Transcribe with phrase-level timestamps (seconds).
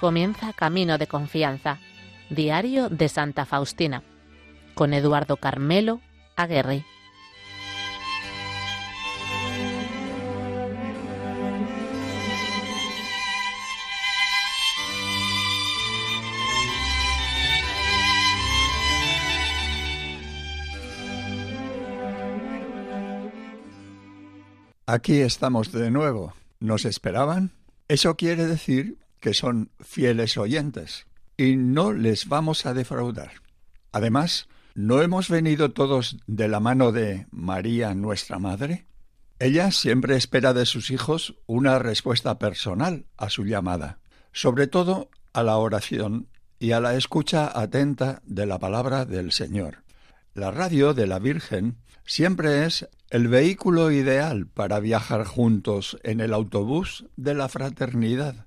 [0.00, 1.78] comienza Camino de Confianza,
[2.30, 4.02] Diario de Santa Faustina,
[4.74, 6.00] con Eduardo Carmelo
[6.36, 6.86] Aguerri.
[24.86, 26.32] Aquí estamos de nuevo.
[26.58, 27.52] ¿Nos esperaban?
[27.86, 31.06] Eso quiere decir que son fieles oyentes
[31.36, 33.32] y no les vamos a defraudar.
[33.92, 38.86] Además, ¿no hemos venido todos de la mano de María nuestra Madre?
[39.38, 43.98] Ella siempre espera de sus hijos una respuesta personal a su llamada,
[44.32, 46.28] sobre todo a la oración
[46.58, 49.82] y a la escucha atenta de la palabra del Señor.
[50.34, 56.34] La radio de la Virgen siempre es el vehículo ideal para viajar juntos en el
[56.34, 58.46] autobús de la fraternidad.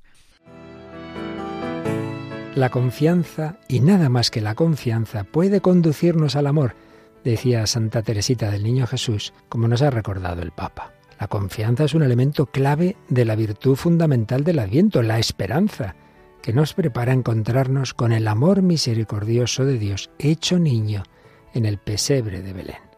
[2.55, 6.75] La confianza, y nada más que la confianza, puede conducirnos al amor,
[7.23, 10.93] decía Santa Teresita del Niño Jesús, como nos ha recordado el Papa.
[11.19, 15.95] La confianza es un elemento clave de la virtud fundamental del Adviento, la esperanza,
[16.41, 21.03] que nos prepara a encontrarnos con el amor misericordioso de Dios, hecho niño,
[21.53, 22.93] en el pesebre de Belén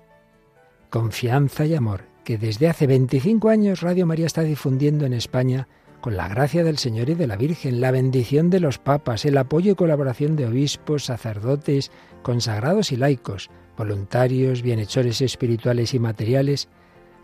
[0.95, 5.67] confianza y amor que desde hace 25 años Radio María está difundiendo en España
[6.05, 9.39] con la gracia del Señor y de la Virgen, la bendición de los papas, el
[9.39, 11.89] apoyo y colaboración de obispos, sacerdotes,
[12.21, 16.69] consagrados y laicos, voluntarios, bienhechores espirituales y materiales,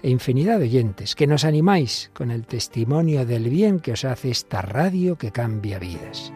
[0.02, 4.32] e infinidad de oyentes que nos animáis con el testimonio del bien que os hace
[4.32, 6.34] esta radio que cambia vidas.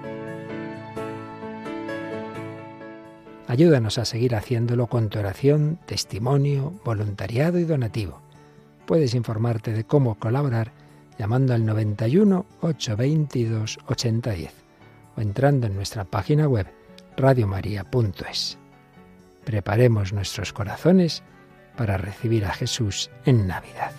[3.47, 8.21] Ayúdanos a seguir haciéndolo con tu oración, testimonio, voluntariado y donativo.
[8.85, 10.84] Puedes informarte de cómo colaborar
[11.17, 14.53] llamando al 91 822 8010
[15.15, 16.67] o entrando en nuestra página web
[17.17, 18.57] radiomaria.es.
[19.45, 21.23] Preparemos nuestros corazones
[21.77, 23.91] para recibir a Jesús en Navidad.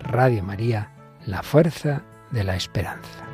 [0.00, 0.90] Radio María,
[1.24, 2.02] la fuerza
[2.32, 3.26] de la esperanza.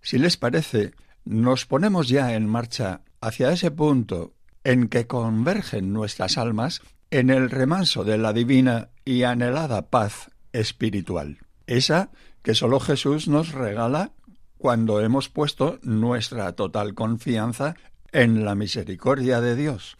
[0.00, 0.92] Si les parece,
[1.24, 4.34] nos ponemos ya en marcha hacia ese punto
[4.64, 11.38] en que convergen nuestras almas en el remanso de la divina y anhelada paz espiritual,
[11.66, 12.10] esa
[12.42, 14.12] que sólo Jesús nos regala
[14.58, 17.76] cuando hemos puesto nuestra total confianza
[18.12, 19.96] en la misericordia de Dios.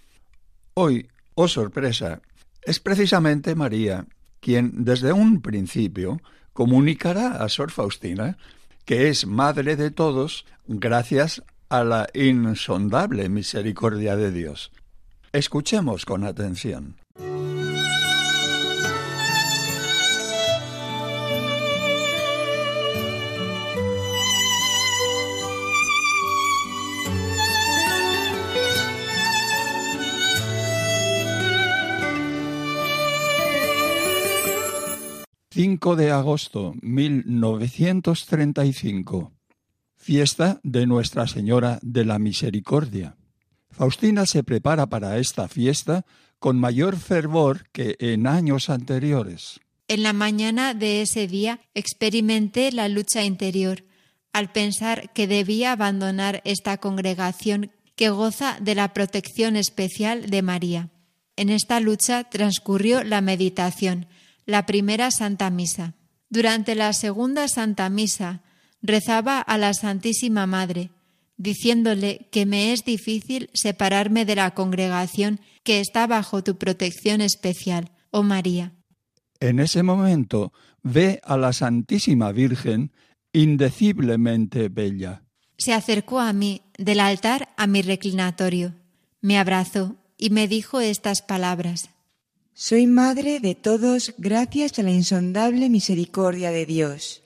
[0.75, 2.21] Hoy, oh sorpresa,
[2.63, 4.07] es precisamente María
[4.41, 6.21] quien desde un principio
[6.53, 8.37] comunicará a Sor Faustina
[8.85, 14.73] que es Madre de todos gracias a la insondable misericordia de Dios.
[15.33, 16.97] Escuchemos con atención.
[35.55, 39.33] 5 de agosto 1935.
[40.03, 43.15] Fiesta de Nuestra Señora de la Misericordia.
[43.71, 46.05] Faustina se prepara para esta fiesta
[46.41, 49.61] con mayor fervor que en años anteriores.
[49.87, 53.85] En la mañana de ese día experimenté la lucha interior
[54.33, 60.91] al pensar que debía abandonar esta congregación que goza de la protección especial de María.
[61.37, 64.09] En esta lucha transcurrió la meditación,
[64.47, 65.95] la primera Santa Misa.
[66.29, 68.43] Durante la segunda Santa Misa
[68.83, 70.91] rezaba a la Santísima Madre,
[71.37, 77.91] diciéndole que me es difícil separarme de la congregación que está bajo tu protección especial,
[78.11, 78.73] oh María.
[79.41, 80.53] En ese momento
[80.83, 82.93] ve a la Santísima Virgen
[83.33, 85.23] indeciblemente bella.
[85.59, 88.75] Se acercó a mí del altar a mi reclinatorio,
[89.21, 91.91] me abrazó y me dijo estas palabras.
[92.55, 97.22] Soy madre de todos gracias a la insondable misericordia de Dios.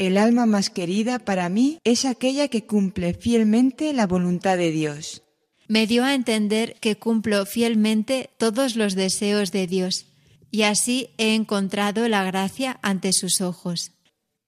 [0.00, 5.22] El alma más querida para mí es aquella que cumple fielmente la voluntad de Dios.
[5.68, 10.06] Me dio a entender que cumplo fielmente todos los deseos de Dios,
[10.50, 13.92] y así he encontrado la gracia ante sus ojos.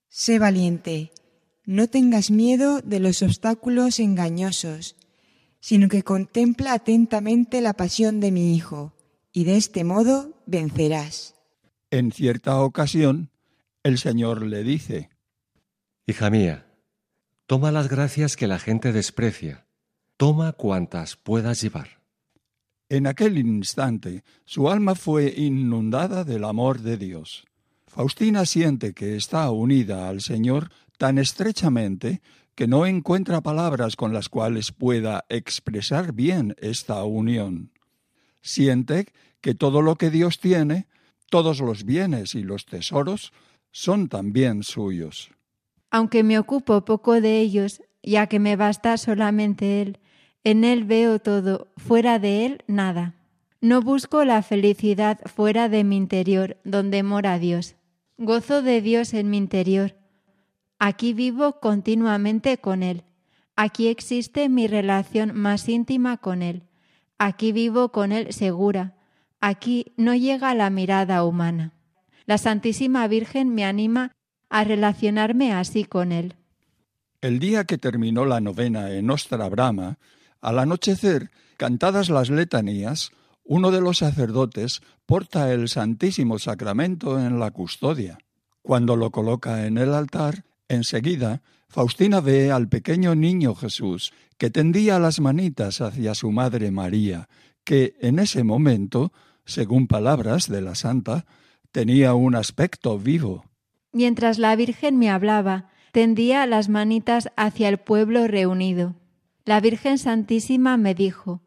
[0.08, 1.12] Sé valiente,
[1.66, 4.96] no tengas miedo de los obstáculos engañosos,
[5.60, 8.94] sino que contempla atentamente la pasión de mi Hijo
[9.34, 11.34] y de este modo vencerás.
[11.90, 13.28] En cierta ocasión,
[13.82, 15.11] el Señor le dice,
[16.04, 16.66] Hija mía,
[17.46, 19.66] toma las gracias que la gente desprecia,
[20.16, 22.02] toma cuantas puedas llevar.
[22.88, 27.46] En aquel instante su alma fue inundada del amor de Dios.
[27.86, 32.20] Faustina siente que está unida al Señor tan estrechamente
[32.56, 37.70] que no encuentra palabras con las cuales pueda expresar bien esta unión.
[38.40, 39.06] Siente
[39.40, 40.88] que todo lo que Dios tiene,
[41.30, 43.32] todos los bienes y los tesoros,
[43.70, 45.30] son también suyos.
[45.92, 49.98] Aunque me ocupo poco de ellos, ya que me basta solamente Él,
[50.42, 53.14] en Él veo todo, fuera de Él nada.
[53.60, 57.76] No busco la felicidad fuera de mi interior, donde mora Dios.
[58.16, 59.94] Gozo de Dios en mi interior.
[60.78, 63.04] Aquí vivo continuamente con Él.
[63.54, 66.62] Aquí existe mi relación más íntima con Él.
[67.18, 68.96] Aquí vivo con Él segura.
[69.42, 71.74] Aquí no llega la mirada humana.
[72.24, 74.10] La Santísima Virgen me anima
[74.52, 76.34] a relacionarme así con Él.
[77.22, 79.98] El día que terminó la novena en Ostra Brama,
[80.42, 83.12] al anochecer, cantadas las letanías,
[83.44, 88.18] uno de los sacerdotes porta el Santísimo Sacramento en la custodia.
[88.60, 94.98] Cuando lo coloca en el altar, enseguida Faustina ve al pequeño niño Jesús que tendía
[94.98, 97.26] las manitas hacia su madre María,
[97.64, 99.12] que en ese momento,
[99.46, 101.24] según palabras de la santa,
[101.70, 103.46] tenía un aspecto vivo.
[103.92, 108.94] Mientras la Virgen me hablaba, tendía las manitas hacia el pueblo reunido.
[109.44, 111.42] La Virgen Santísima me dijo,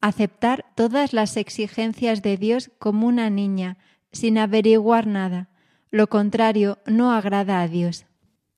[0.00, 3.78] aceptar todas las exigencias de Dios como una niña,
[4.12, 5.48] sin averiguar nada.
[5.90, 8.06] Lo contrario no agrada a Dios.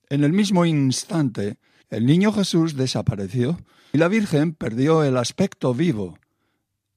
[0.09, 1.57] En el mismo instante,
[1.89, 3.59] el niño Jesús desapareció
[3.93, 6.19] y la Virgen perdió el aspecto vivo,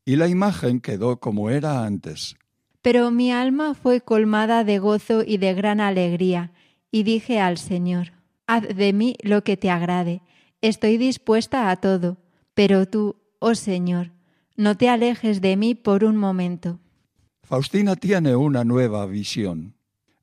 [0.05, 2.35] y la imagen quedó como era antes.
[2.83, 6.51] Pero mi alma fue colmada de gozo y de gran alegría,
[6.91, 8.11] y dije al Señor,
[8.45, 10.21] Haz de mí lo que te agrade
[10.63, 12.17] Estoy dispuesta a todo,
[12.53, 14.11] pero tú, oh Señor,
[14.55, 16.79] no te alejes de mí por un momento.
[17.43, 19.75] Faustina tiene una nueva visión.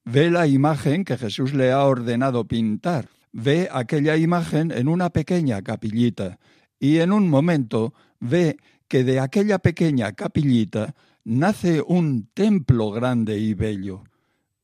[0.06, 5.60] Ve la imagen que Jesús le ha ordenado pintar, ve aquella imagen en una pequeña
[5.60, 6.38] capillita,
[6.78, 8.56] y en un momento ve
[8.88, 10.94] que de aquella pequeña capillita
[11.30, 14.02] nace un templo grande y bello,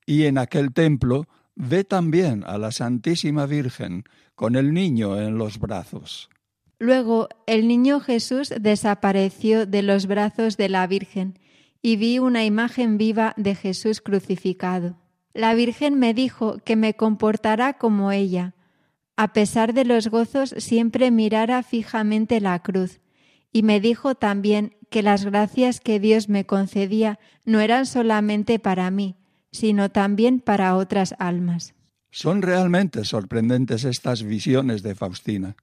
[0.04, 4.02] y en aquel templo ve también a la Santísima Virgen
[4.34, 6.28] con el niño en los brazos.
[6.80, 11.38] Luego el niño Jesús desapareció de los brazos de la Virgen
[11.82, 14.98] y vi una imagen viva de Jesús crucificado.
[15.34, 18.54] La Virgen me dijo que me comportará como ella.
[19.16, 23.00] A pesar de los gozos siempre mirara fijamente la cruz,
[23.52, 28.90] y me dijo también que las gracias que Dios me concedía no eran solamente para
[28.90, 29.16] mí,
[29.52, 31.74] sino también para otras almas.
[32.10, 35.56] Son realmente sorprendentes estas visiones de Faustina.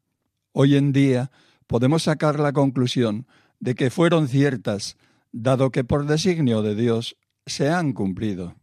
[0.51, 1.31] Hoy en día
[1.67, 3.25] podemos sacar la conclusión
[3.59, 4.97] de que fueron ciertas,
[5.31, 8.55] dado que por designio de Dios se han cumplido.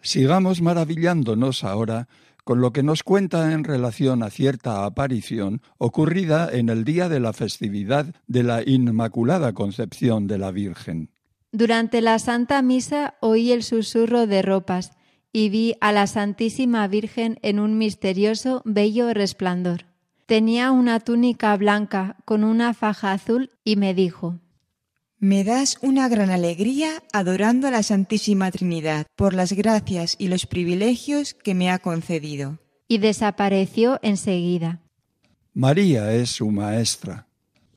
[0.00, 2.08] Sigamos maravillándonos ahora
[2.44, 7.20] con lo que nos cuenta en relación a cierta aparición ocurrida en el día de
[7.20, 11.10] la festividad de la Inmaculada Concepción de la Virgen.
[11.52, 14.92] Durante la Santa Misa oí el susurro de ropas
[15.32, 19.86] y vi a la Santísima Virgen en un misterioso, bello resplandor.
[20.26, 24.38] Tenía una túnica blanca con una faja azul y me dijo,
[25.24, 30.44] Me das una gran alegría adorando a la Santísima Trinidad por las gracias y los
[30.44, 32.58] privilegios que me ha concedido.
[32.88, 34.82] Y desapareció enseguida.
[35.54, 37.26] María es su maestra.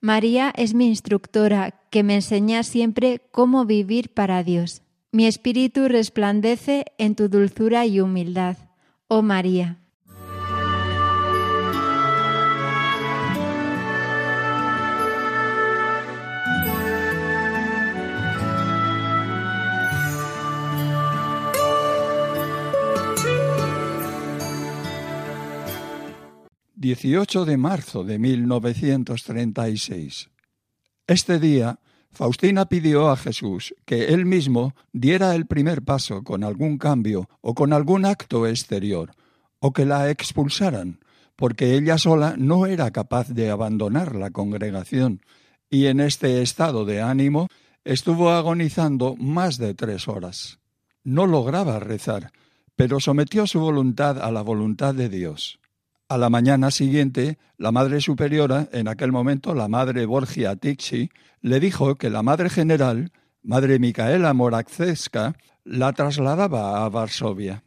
[0.02, 4.82] María es mi instructora que me enseña siempre cómo vivir para Dios.
[5.14, 8.58] Mi espíritu resplandece en tu dulzura y humildad,
[9.08, 9.78] oh María.
[26.88, 30.30] ...18 de marzo de 1936.
[31.06, 36.78] Este día Faustina pidió a Jesús que él mismo diera el primer paso con algún
[36.78, 39.12] cambio o con algún acto exterior,
[39.60, 41.02] o que la expulsaran,
[41.36, 45.20] porque ella sola no era capaz de abandonar la congregación,
[45.70, 47.50] y en este estado de ánimo
[47.84, 50.60] estuvo agonizando más de tres horas.
[51.04, 52.32] No lograba rezar,
[52.78, 55.60] pero sometió su voluntad a la voluntad de Dios.
[56.10, 61.10] A la mañana siguiente, la Madre Superiora, en aquel momento la Madre Borgia Tixi,
[61.42, 63.12] le dijo que la Madre General,
[63.44, 65.36] Madre Micaela Moraczewska,
[65.66, 67.64] la trasladaba a Varsovia.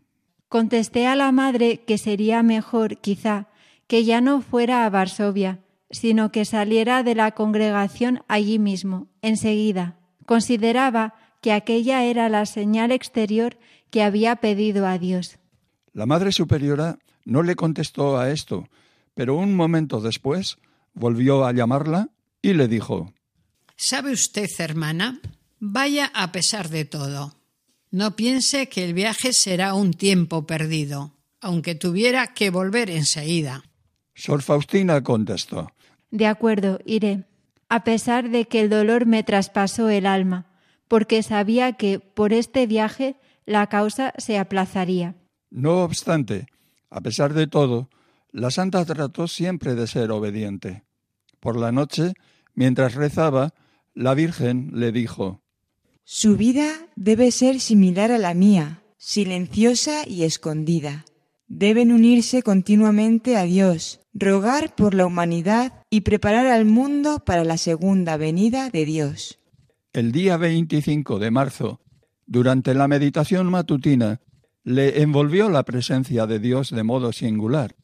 [0.49, 3.49] Contesté a la Madre que sería mejor, quizá,
[3.87, 10.01] que ya no fuera a Varsovia, sino que saliera de la congregación allí mismo, enseguida,
[10.31, 13.59] Consideraba que aquella era la señal exterior
[13.91, 15.41] que había pedido a Dios.
[15.93, 18.69] La Madre Superiora no le contestó a esto,
[19.15, 20.59] pero un momento después
[20.95, 22.09] volvió a llamarla
[22.43, 23.13] y le dijo
[23.77, 25.21] ¿Sabe usted, hermana?
[25.59, 27.35] Vaya a pesar de todo.
[27.91, 33.65] No piense que el viaje será un tiempo perdido, aunque tuviera que volver enseguida.
[34.15, 35.73] Sor Faustina contestó
[36.11, 37.25] De acuerdo, iré,
[37.69, 40.47] a pesar de que el dolor me traspasó el alma,
[40.89, 45.17] porque sabía que por este viaje la causa se aplazaría.
[45.51, 46.47] No obstante,
[46.91, 47.89] a pesar de todo,
[48.33, 50.85] la santa trató siempre de ser obediente.
[51.41, 52.13] Por la noche,
[52.55, 53.55] mientras rezaba,
[53.95, 55.43] la Virgen le dijo
[56.05, 61.05] Su vida debe ser similar a la mía, silenciosa y escondida.
[61.49, 67.57] Deben unirse continuamente a Dios, rogar por la humanidad y preparar al mundo para la
[67.57, 69.39] segunda venida de Dios.
[69.93, 71.81] El día 25 de marzo,
[72.27, 74.21] durante la meditación matutina,
[74.65, 77.75] le envolvió la presencia de Dios de modo singular,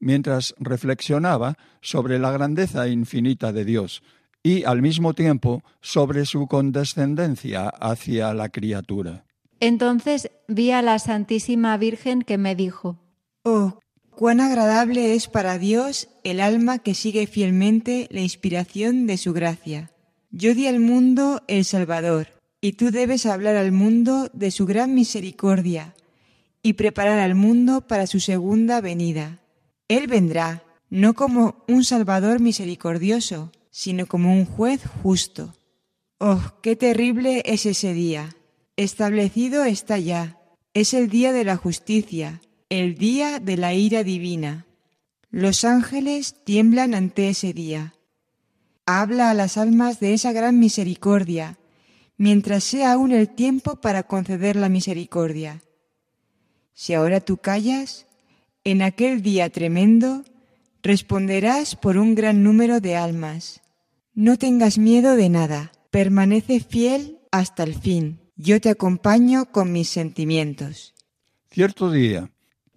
[0.00, 4.02] mientras reflexionaba sobre la grandeza infinita de Dios
[4.42, 9.24] y al mismo tiempo sobre su condescendencia hacia la criatura.
[9.60, 12.98] Entonces vi a la Santísima Virgen que me dijo,
[13.44, 13.78] Oh,
[14.10, 19.90] cuán agradable es para Dios el alma que sigue fielmente la inspiración de su gracia.
[20.30, 22.28] Yo di al mundo el Salvador,
[22.60, 25.94] y tú debes hablar al mundo de su gran misericordia
[26.64, 29.38] y preparar al mundo para su segunda venida.
[29.86, 35.52] Él vendrá, no como un Salvador misericordioso, sino como un juez justo.
[36.18, 38.34] Oh, qué terrible es ese día.
[38.76, 40.38] Establecido está ya.
[40.72, 42.40] Es el día de la justicia,
[42.70, 44.64] el día de la ira divina.
[45.30, 47.94] Los ángeles tiemblan ante ese día.
[48.86, 51.58] Habla a las almas de esa gran misericordia,
[52.16, 55.60] mientras sea aún el tiempo para conceder la misericordia.
[56.74, 58.06] Si ahora tú callas,
[58.64, 60.24] en aquel día tremendo
[60.82, 63.62] responderás por un gran número de almas.
[64.14, 68.20] No tengas miedo de nada, permanece fiel hasta el fin.
[68.36, 70.94] Yo te acompaño con mis sentimientos.
[71.50, 72.30] Cierto día,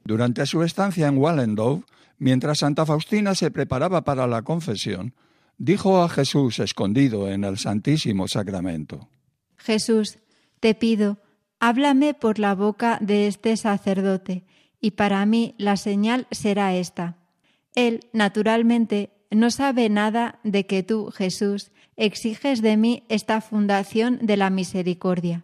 [0.03, 1.83] durante su estancia en Wallendorf,
[2.19, 5.13] mientras Santa Faustina se preparaba para la confesión,
[5.57, 9.09] dijo a Jesús escondido en el Santísimo Sacramento.
[9.57, 10.19] Jesús,
[10.59, 11.17] te pido,
[11.59, 14.43] Háblame por la boca de este sacerdote,
[14.79, 17.17] y para mí la señal será esta.
[17.75, 24.37] Él, naturalmente, no sabe nada de que tú, Jesús, exiges de mí esta fundación de
[24.37, 25.43] la misericordia.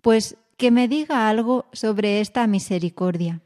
[0.00, 3.40] Pues que me diga algo sobre esta misericordia.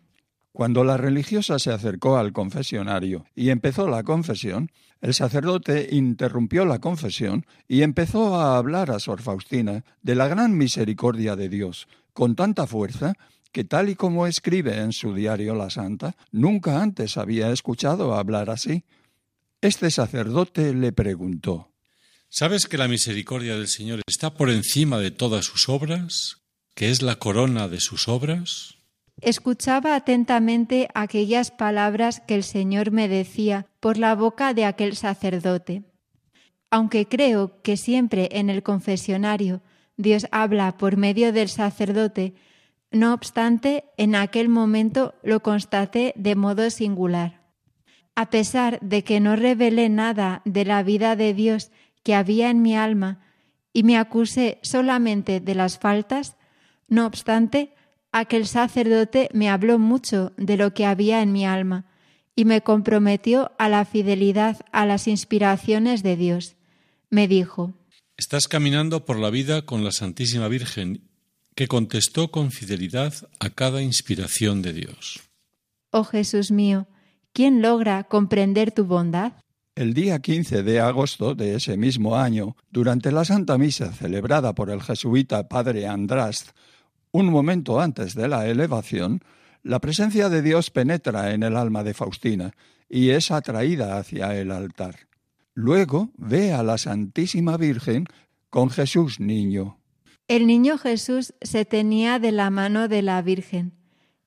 [0.52, 6.78] Cuando la religiosa se acercó al confesionario y empezó la confesión, el sacerdote interrumpió la
[6.78, 12.36] confesión y empezó a hablar a Sor Faustina de la gran misericordia de Dios, con
[12.36, 13.14] tanta fuerza
[13.52, 18.48] que tal y como escribe en su diario la santa, nunca antes había escuchado hablar
[18.50, 18.84] así.
[19.60, 21.72] Este sacerdote le preguntó
[22.34, 26.38] ¿Sabes que la misericordia del Señor está por encima de todas sus obras?
[26.74, 28.78] ¿Que es la corona de sus obras?
[29.20, 35.82] Escuchaba atentamente aquellas palabras que el Señor me decía por la boca de aquel sacerdote.
[36.70, 39.60] Aunque creo que siempre en el confesionario
[40.02, 42.34] Dios habla por medio del sacerdote,
[42.90, 47.40] no obstante, en aquel momento lo constaté de modo singular.
[48.14, 51.70] A pesar de que no revelé nada de la vida de Dios
[52.02, 53.20] que había en mi alma
[53.72, 56.36] y me acusé solamente de las faltas,
[56.88, 57.72] no obstante,
[58.10, 61.86] aquel sacerdote me habló mucho de lo que había en mi alma
[62.36, 66.56] y me comprometió a la fidelidad a las inspiraciones de Dios.
[67.08, 67.72] Me dijo,
[68.24, 71.08] Estás caminando por la vida con la Santísima Virgen,
[71.56, 75.20] que contestó con fidelidad a cada inspiración de Dios.
[75.90, 76.86] Oh Jesús mío,
[77.32, 79.32] ¿quién logra comprender tu bondad?
[79.74, 84.70] El día 15 de agosto de ese mismo año, durante la Santa Misa celebrada por
[84.70, 86.50] el jesuita Padre Andrast,
[87.10, 89.20] un momento antes de la elevación,
[89.64, 92.52] la presencia de Dios penetra en el alma de Faustina
[92.88, 95.11] y es atraída hacia el altar.
[95.54, 98.06] Luego ve a la Santísima Virgen
[98.50, 99.78] con Jesús niño.
[100.28, 103.72] El niño Jesús se tenía de la mano de la Virgen.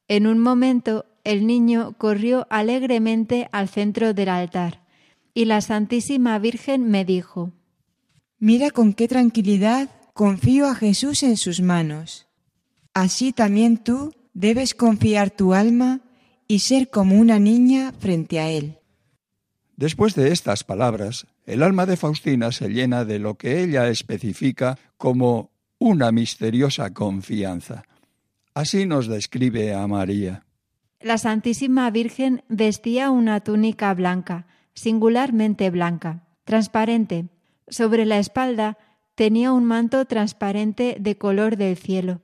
[0.07, 4.85] En un momento el niño corrió alegremente al centro del altar
[5.33, 7.51] y la Santísima Virgen me dijo,
[8.39, 12.27] Mira con qué tranquilidad confío a Jesús en sus manos.
[12.93, 16.01] Así también tú debes confiar tu alma
[16.47, 18.77] y ser como una niña frente a Él.
[19.77, 24.77] Después de estas palabras, el alma de Faustina se llena de lo que ella especifica
[24.97, 27.83] como una misteriosa confianza.
[28.53, 30.45] Así nos describe a María.
[31.01, 37.25] La Santísima Virgen vestía una túnica blanca, singularmente blanca, transparente.
[37.67, 38.77] Sobre la espalda
[39.15, 42.21] tenía un manto transparente de color del cielo,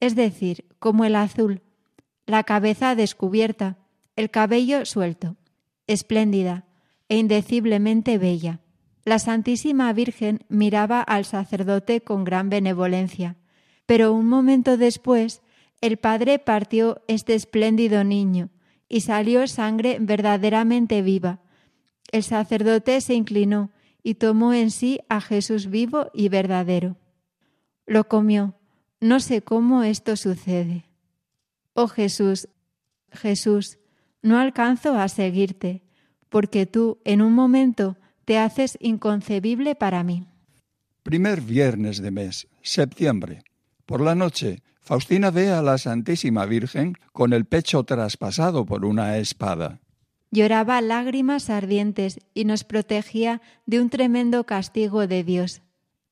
[0.00, 1.60] es decir, como el azul,
[2.24, 3.76] la cabeza descubierta,
[4.16, 5.36] el cabello suelto,
[5.86, 6.64] espléndida
[7.08, 8.60] e indeciblemente bella.
[9.04, 13.36] La Santísima Virgen miraba al sacerdote con gran benevolencia,
[13.86, 15.42] pero un momento después
[15.80, 18.48] el Padre partió este espléndido niño
[18.88, 21.40] y salió sangre verdaderamente viva.
[22.10, 23.70] El sacerdote se inclinó
[24.02, 26.96] y tomó en sí a Jesús vivo y verdadero.
[27.86, 28.54] Lo comió.
[29.00, 30.86] No sé cómo esto sucede.
[31.74, 32.48] Oh Jesús,
[33.10, 33.78] Jesús,
[34.22, 35.82] no alcanzo a seguirte,
[36.34, 40.26] porque tú en un momento te haces inconcebible para mí.
[41.04, 43.44] Primer viernes de mes, septiembre.
[43.86, 49.16] Por la noche, Faustina ve a la Santísima Virgen con el pecho traspasado por una
[49.18, 49.78] espada
[50.32, 55.62] lloraba lágrimas ardientes y nos protegía de un tremendo castigo de Dios.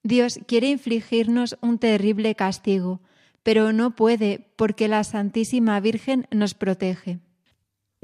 [0.05, 3.01] Dios quiere infligirnos un terrible castigo,
[3.43, 7.19] pero no puede porque la Santísima Virgen nos protege.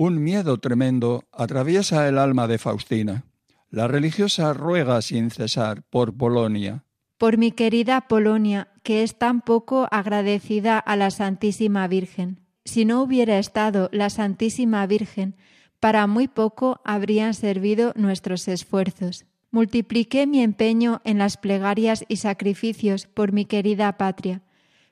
[0.00, 3.24] Un miedo tremendo atraviesa el alma de Faustina.
[3.68, 6.84] La religiosa ruega sin cesar por Polonia.
[7.16, 12.38] Por mi querida Polonia, que es tan poco agradecida a la Santísima Virgen.
[12.64, 15.34] Si no hubiera estado la Santísima Virgen,
[15.80, 19.26] para muy poco habrían servido nuestros esfuerzos.
[19.50, 24.42] Multipliqué mi empeño en las plegarias y sacrificios por mi querida patria,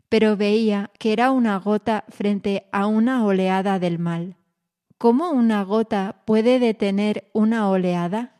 [0.08, 4.36] pero veía que era una gota frente a una oleada del mal.
[4.98, 8.36] ¿Cómo una gota puede detener una oleada?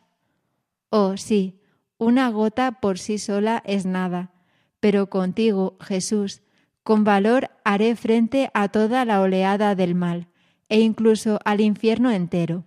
[0.89, 1.61] Oh, sí,
[1.99, 4.33] una gota por sí sola es nada,
[4.81, 6.43] pero contigo, Jesús,
[6.83, 10.29] con valor haré frente a toda la oleada del mal
[10.71, 12.65] e incluso al infierno entero.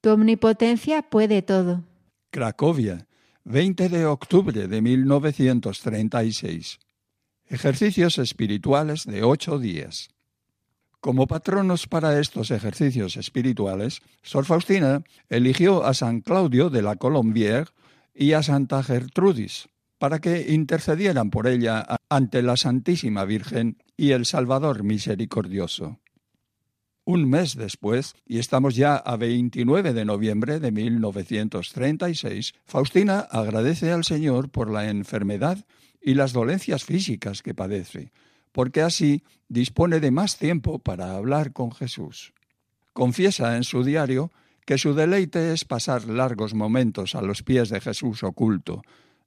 [0.00, 1.84] Tu omnipotencia puede todo.
[2.30, 3.06] Cracovia,
[3.44, 6.78] 20 de octubre de 1936.
[7.48, 10.08] Ejercicios espirituales de ocho días.
[11.06, 17.68] Como patronos para estos ejercicios espirituales, Sor Faustina eligió a San Claudio de la Colombière
[18.12, 24.26] y a Santa Gertrudis para que intercedieran por ella ante la Santísima Virgen y el
[24.26, 26.00] Salvador misericordioso.
[27.04, 34.02] Un mes después, y estamos ya a 29 de noviembre de 1936, Faustina agradece al
[34.02, 35.64] Señor por la enfermedad
[36.02, 38.10] y las dolencias físicas que padece,
[38.56, 42.32] porque así dispone de más tiempo para hablar con Jesús.
[42.94, 44.32] Confiesa en su diario
[44.64, 48.80] que su deleite es pasar largos momentos a los pies de Jesús oculto,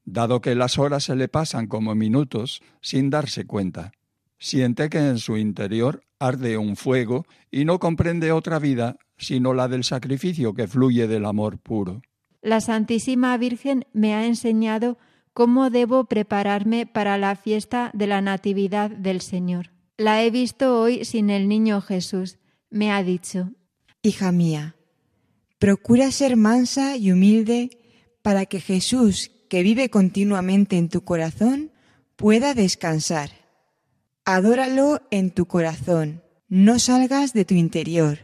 [0.04, 3.92] dado que las horas se le pasan como minutos sin darse cuenta.
[4.40, 9.68] Siente que en su interior arde un fuego y no comprende otra vida sino la
[9.68, 12.02] del sacrificio que fluye del amor puro.
[12.42, 14.98] La Santísima Virgen me ha enseñado
[15.40, 19.72] cómo debo prepararme para la fiesta de la Natividad del Señor.
[19.96, 22.40] La he visto hoy sin el niño Jesús.
[22.70, 23.54] Me ha dicho,
[24.02, 24.76] Hija mía,
[25.58, 27.70] procura ser mansa y humilde
[28.22, 31.72] para que Jesús, que vive continuamente en tu corazón,
[32.18, 33.30] pueda descansar.
[34.26, 38.20] Adóralo en tu corazón, no salgas de tu interior.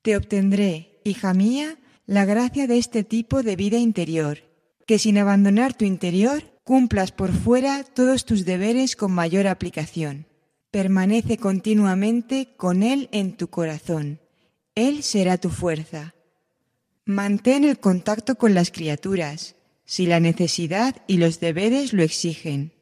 [0.00, 4.38] Te obtendré, hija mía, la gracia de este tipo de vida interior,
[4.86, 10.26] que sin abandonar tu interior cumplas por fuera todos tus deberes con mayor aplicación.
[10.70, 14.18] Permanece continuamente con Él en tu corazón.
[14.74, 16.14] Él será tu fuerza.
[17.04, 22.72] Mantén el contacto con las criaturas, si la necesidad y los deberes lo exigen.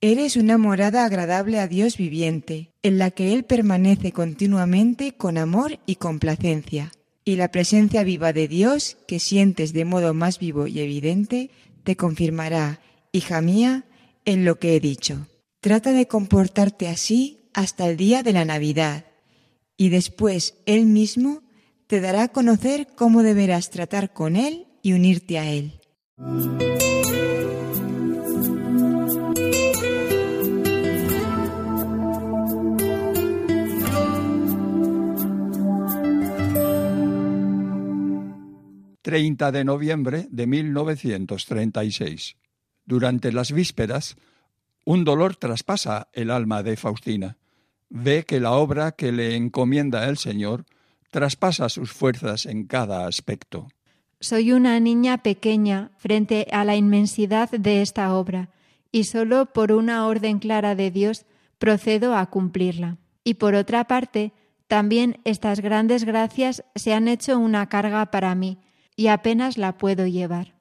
[0.00, 5.80] Eres una morada agradable a Dios viviente, en la que Él permanece continuamente con amor
[5.84, 6.92] y complacencia.
[7.24, 11.50] Y la presencia viva de Dios, que sientes de modo más vivo y evidente,
[11.82, 12.80] te confirmará,
[13.16, 13.84] hija mía,
[14.24, 15.26] en lo que he dicho.
[15.60, 19.06] Trata de comportarte así hasta el día de la Navidad,
[19.76, 21.42] y después Él mismo
[21.86, 25.80] te dará a conocer cómo deberás tratar con Él y unirte a Él.
[39.06, 42.36] 30 de noviembre de 1936.
[42.86, 44.16] Durante las vísperas,
[44.84, 47.36] un dolor traspasa el alma de Faustina.
[47.90, 50.64] Ve que la obra que le encomienda el Señor
[51.10, 53.68] traspasa sus fuerzas en cada aspecto.
[54.20, 58.50] Soy una niña pequeña frente a la inmensidad de esta obra,
[58.92, 61.26] y solo por una orden clara de Dios
[61.58, 62.98] procedo a cumplirla.
[63.24, 64.32] Y por otra parte,
[64.68, 68.58] también estas grandes gracias se han hecho una carga para mí,
[68.94, 70.55] y apenas la puedo llevar.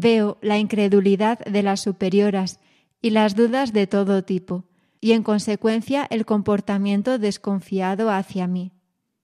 [0.00, 2.60] Veo la incredulidad de las superioras
[3.02, 4.64] y las dudas de todo tipo,
[5.00, 8.70] y en consecuencia el comportamiento desconfiado hacia mí.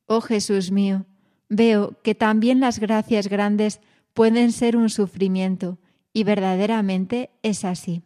[0.07, 1.07] Oh Jesús mío,
[1.49, 3.81] veo que también las gracias grandes
[4.15, 5.79] pueden ser un sufrimiento,
[6.13, 8.03] y verdaderamente es así.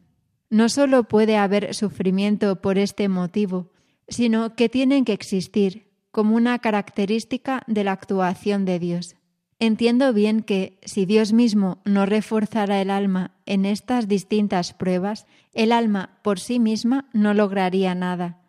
[0.51, 3.73] No solo puede haber sufrimiento por este motivo,
[4.09, 9.17] sino que tienen que existir como una característica de la actuación de Dios.
[9.61, 15.73] Entiendo bien que si Dios mismo no reforzara el alma en estas distintas pruebas, el
[15.73, 18.41] alma por sí misma no lograría nada,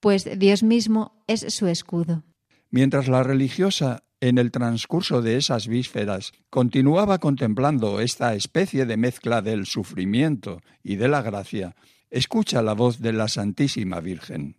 [0.00, 2.22] pues Dios mismo es su escudo.
[2.70, 9.40] Mientras la religiosa, en el transcurso de esas vísperas, continuaba contemplando esta especie de mezcla
[9.40, 11.76] del sufrimiento y de la gracia,
[12.10, 14.56] escucha la voz de la Santísima Virgen.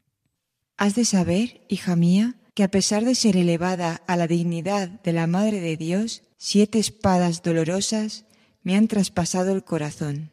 [0.78, 5.14] Has de saber, hija mía, que a pesar de ser elevada a la dignidad de
[5.14, 8.26] la Madre de Dios, siete espadas dolorosas
[8.64, 10.32] me han traspasado el corazón.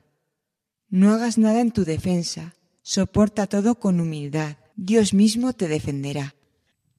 [0.88, 6.34] No hagas nada en tu defensa, soporta todo con humildad, Dios mismo te defenderá.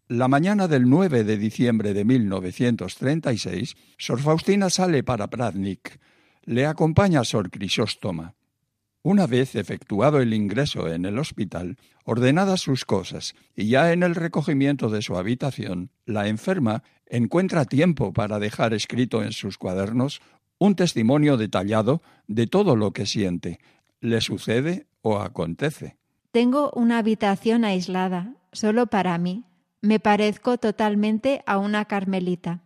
[0.08, 6.00] La mañana del 9 de diciembre de 1936, Sor Faustina sale para Pradnik.
[6.44, 8.36] Le acompaña Sor Crisóstoma.
[9.04, 14.16] Una vez efectuado el ingreso en el hospital, ordenadas sus cosas y ya en el
[14.16, 20.22] recogimiento de su habitación, la enferma encuentra tiempo para dejar escrito en sus cuadernos
[20.60, 23.60] un testimonio detallado de todo lo que siente,
[24.02, 25.98] le sucede o acontece.
[26.32, 29.46] Tengo una habitación aislada, solo para mí.
[29.82, 32.64] Me parezco totalmente a una carmelita.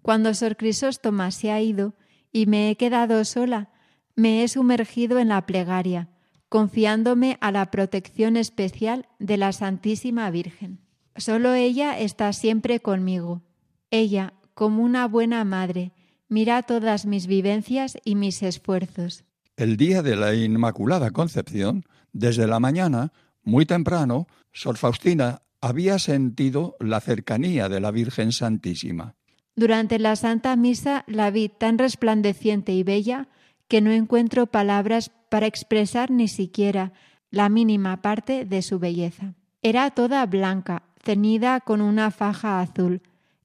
[0.00, 1.94] Cuando Sor Crisóstoma se ha ido
[2.32, 3.71] y me he quedado sola,
[4.16, 6.08] me he sumergido en la plegaria,
[6.48, 10.80] confiándome a la protección especial de la Santísima Virgen.
[11.16, 13.42] Solo ella está siempre conmigo.
[13.90, 15.92] Ella, como una buena madre,
[16.28, 19.24] mira todas mis vivencias y mis esfuerzos.
[19.56, 26.76] El día de la Inmaculada Concepción, desde la mañana, muy temprano, Sor Faustina había sentido
[26.80, 29.14] la cercanía de la Virgen Santísima.
[29.54, 33.28] Durante la Santa Misa la vi tan resplandeciente y bella
[33.72, 36.92] que no encuentro palabras para expresar ni siquiera
[37.30, 39.32] la mínima parte de su belleza.
[39.62, 43.00] Era toda blanca, ceñida con una faja azul,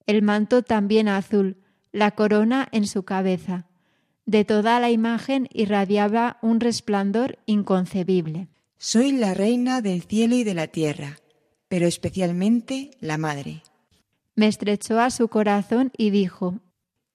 [0.06, 1.56] el manto también azul,
[1.94, 3.68] la corona en su cabeza.
[4.26, 8.50] De toda la imagen irradiaba un resplandor inconcebible.
[8.78, 11.20] Soy la reina del cielo y de la tierra,
[11.70, 13.63] pero especialmente la madre.
[14.36, 16.60] Me estrechó a su corazón y dijo,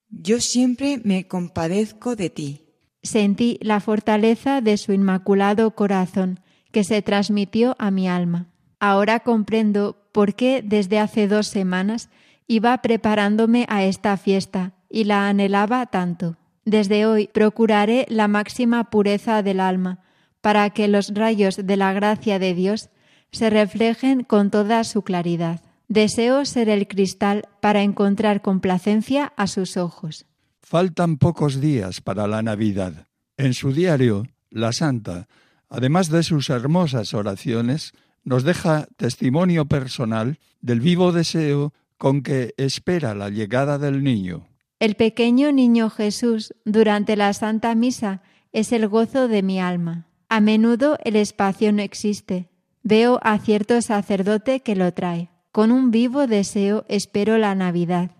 [0.09, 2.63] Yo siempre me compadezco de ti.
[3.03, 8.47] Sentí la fortaleza de su inmaculado corazón que se transmitió a mi alma.
[8.81, 12.11] Ahora comprendo por qué desde hace dos semanas
[12.47, 16.37] iba preparándome a esta fiesta y la anhelaba tanto.
[16.65, 19.99] Desde hoy procuraré la máxima pureza del alma,
[20.41, 22.91] para que los rayos de la gracia de Dios
[23.31, 25.61] se reflejen con toda su claridad.
[25.89, 30.27] Deseo ser el cristal para encontrar complacencia a sus ojos.
[30.63, 33.09] Faltan pocos días para la Navidad.
[33.37, 35.27] En su diario, la Santa,
[35.69, 37.93] además de sus hermosas oraciones,
[38.25, 44.49] nos deja testimonio personal del vivo deseo con que espera la llegada del niño.
[44.79, 48.23] El pequeño niño Jesús durante la Santa Misa
[48.53, 50.07] es el gozo de mi alma.
[50.29, 52.49] A menudo el espacio no existe.
[52.83, 55.29] Veo a cierto sacerdote que lo trae.
[55.51, 58.13] Con un vivo deseo espero la Navidad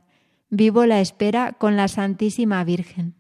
[0.53, 3.15] vivo la espera con la Santísima Virgen.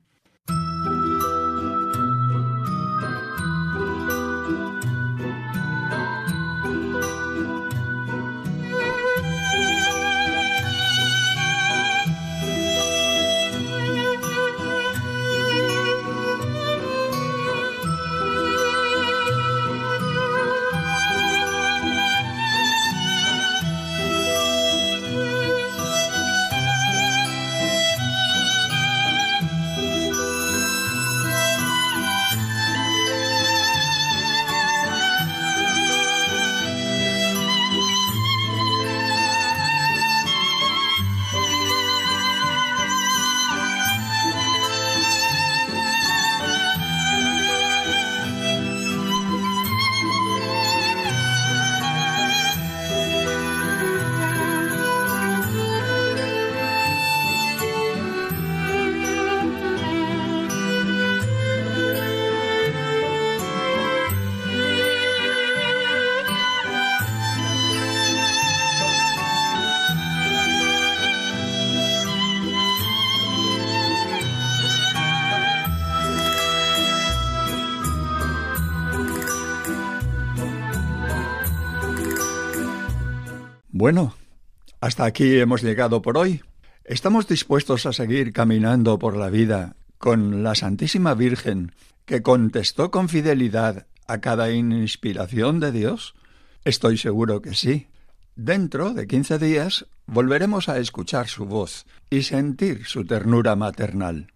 [83.82, 84.14] Bueno,
[84.80, 86.40] hasta aquí hemos llegado por hoy.
[86.84, 91.72] ¿Estamos dispuestos a seguir caminando por la vida con la Santísima Virgen
[92.04, 96.14] que contestó con fidelidad a cada inspiración de Dios?
[96.64, 97.88] Estoy seguro que sí.
[98.36, 104.31] Dentro de quince días volveremos a escuchar su voz y sentir su ternura maternal.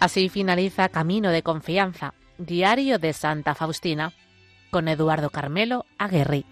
[0.00, 4.14] Así finaliza Camino de Confianza, Diario de Santa Faustina,
[4.70, 6.46] con Eduardo Carmelo Aguerri.